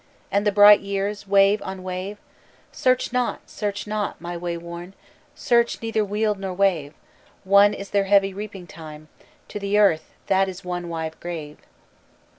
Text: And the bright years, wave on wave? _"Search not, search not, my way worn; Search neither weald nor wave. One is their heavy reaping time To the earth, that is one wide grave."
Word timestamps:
And 0.31 0.47
the 0.47 0.51
bright 0.51 0.79
years, 0.79 1.27
wave 1.27 1.61
on 1.63 1.83
wave? 1.83 2.17
_"Search 2.73 3.13
not, 3.13 3.47
search 3.47 3.85
not, 3.85 4.19
my 4.19 4.35
way 4.35 4.57
worn; 4.57 4.95
Search 5.35 5.79
neither 5.79 6.03
weald 6.03 6.39
nor 6.39 6.55
wave. 6.55 6.95
One 7.43 7.75
is 7.75 7.91
their 7.91 8.05
heavy 8.05 8.33
reaping 8.33 8.65
time 8.65 9.09
To 9.49 9.59
the 9.59 9.77
earth, 9.77 10.09
that 10.25 10.49
is 10.49 10.65
one 10.65 10.89
wide 10.89 11.19
grave." 11.19 11.59